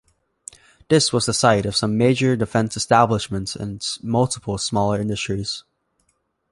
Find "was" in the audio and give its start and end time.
1.13-1.27